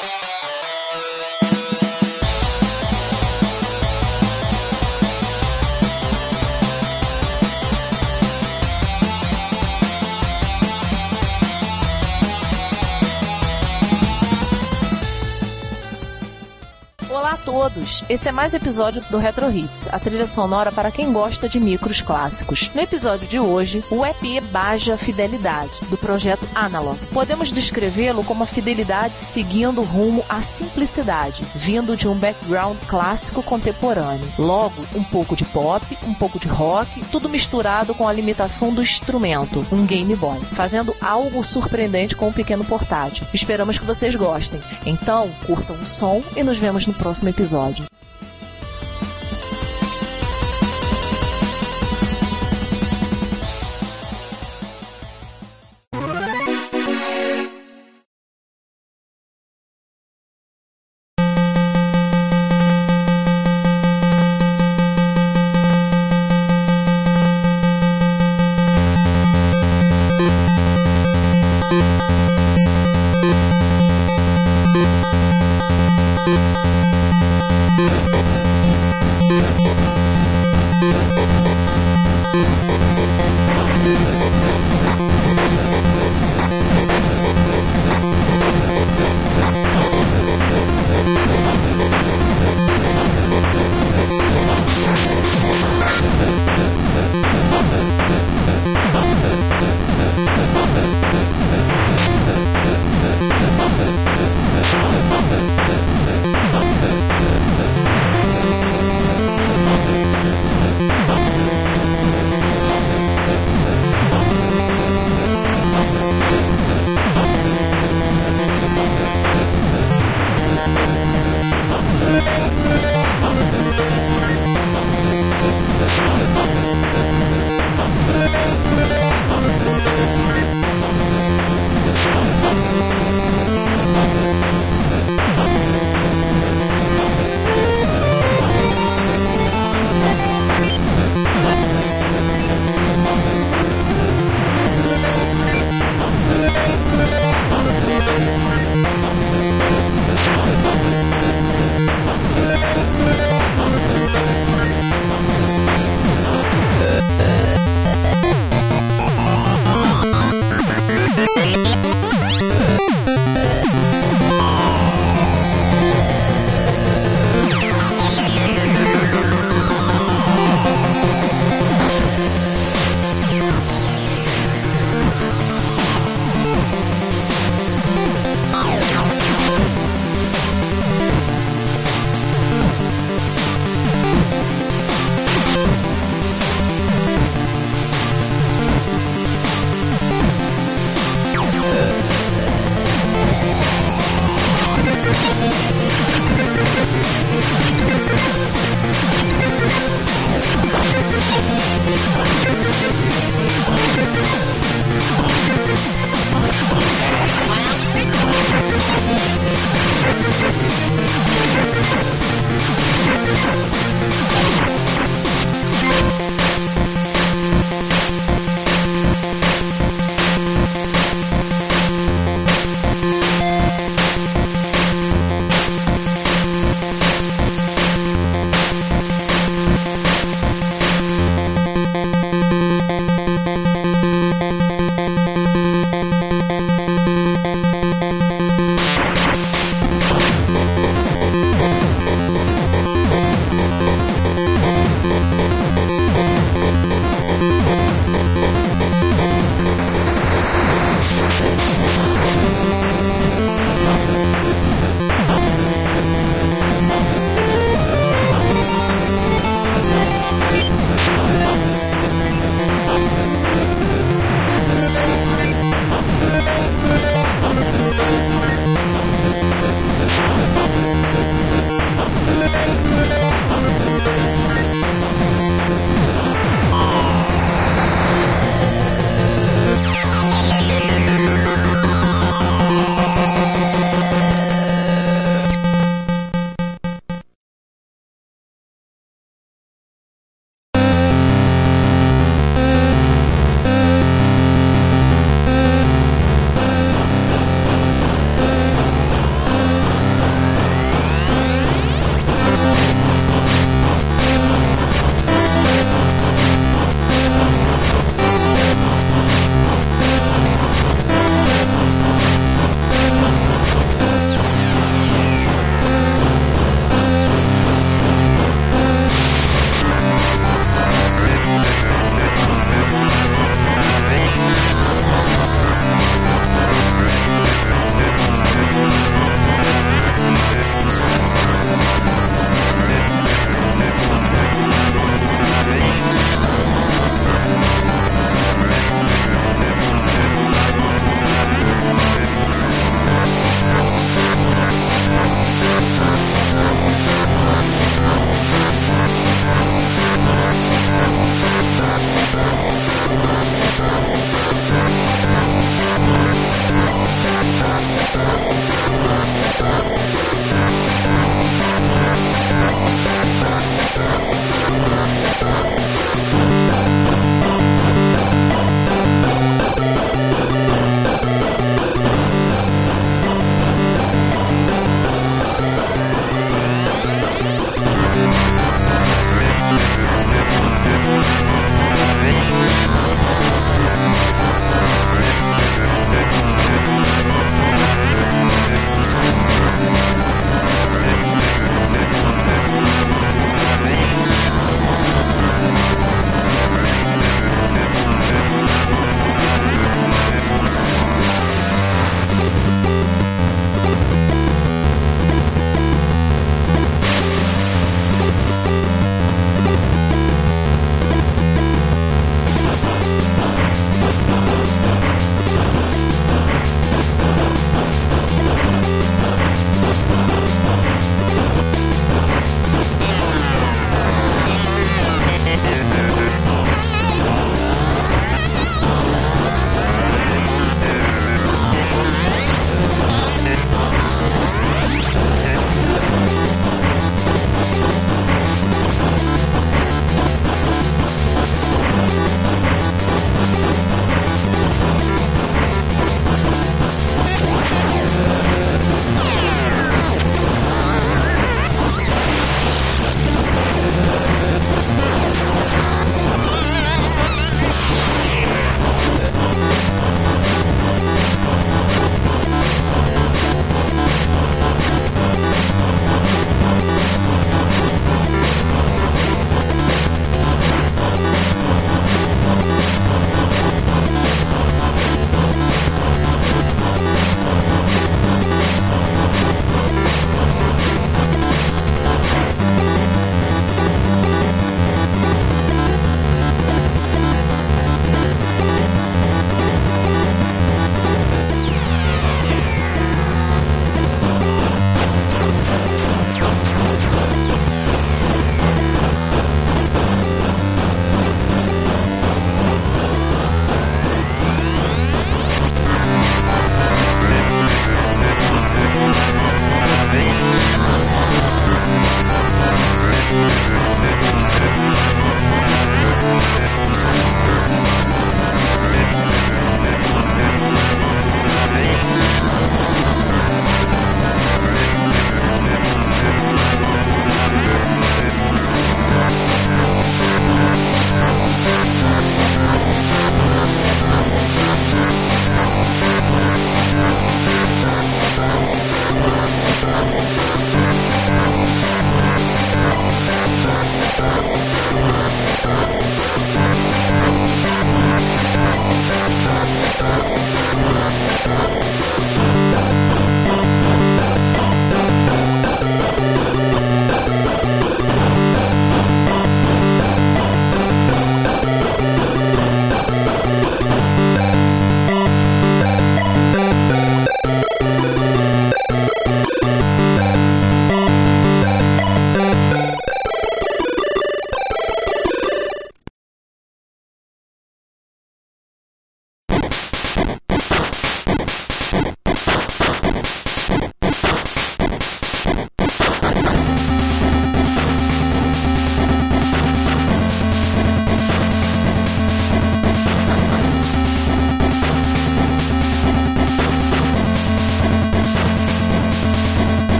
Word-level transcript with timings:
Bye. 0.00 0.29
Todos! 17.60 18.02
Esse 18.08 18.26
é 18.26 18.32
mais 18.32 18.54
um 18.54 18.56
episódio 18.56 19.04
do 19.10 19.18
Retro 19.18 19.50
Hits, 19.50 19.86
a 19.92 19.98
trilha 19.98 20.26
sonora 20.26 20.72
para 20.72 20.90
quem 20.90 21.12
gosta 21.12 21.46
de 21.46 21.60
micros 21.60 22.00
clássicos. 22.00 22.70
No 22.74 22.80
episódio 22.80 23.28
de 23.28 23.38
hoje, 23.38 23.84
o 23.90 24.02
EP 24.02 24.42
Baja 24.50 24.96
Fidelidade, 24.96 25.78
do 25.90 25.98
projeto 25.98 26.48
Analog. 26.54 26.98
Podemos 27.12 27.52
descrevê-lo 27.52 28.24
como 28.24 28.44
a 28.44 28.46
fidelidade 28.46 29.14
seguindo 29.14 29.82
rumo 29.82 30.24
à 30.26 30.40
simplicidade, 30.40 31.44
vindo 31.54 31.94
de 31.98 32.08
um 32.08 32.14
background 32.14 32.78
clássico 32.88 33.42
contemporâneo. 33.42 34.32
Logo, 34.38 34.82
um 34.94 35.02
pouco 35.02 35.36
de 35.36 35.44
pop, 35.44 35.84
um 36.02 36.14
pouco 36.14 36.38
de 36.38 36.48
rock, 36.48 37.04
tudo 37.12 37.28
misturado 37.28 37.94
com 37.94 38.08
a 38.08 38.12
limitação 38.12 38.72
do 38.72 38.80
instrumento, 38.80 39.66
um 39.70 39.84
Game 39.84 40.16
Boy, 40.16 40.40
fazendo 40.40 40.96
algo 40.98 41.44
surpreendente 41.44 42.16
com 42.16 42.28
um 42.28 42.32
pequeno 42.32 42.64
portátil. 42.64 43.26
Esperamos 43.34 43.78
que 43.78 43.84
vocês 43.84 44.14
gostem. 44.14 44.62
Então, 44.86 45.30
curtam 45.46 45.76
o 45.76 45.84
som 45.84 46.22
e 46.34 46.42
nos 46.42 46.56
vemos 46.56 46.86
no 46.86 46.94
próximo 46.94 47.28
episódio. 47.28 47.49
Thank 47.50 47.89